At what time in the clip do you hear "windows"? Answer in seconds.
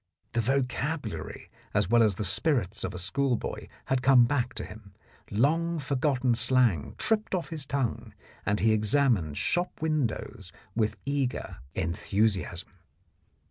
9.79-10.51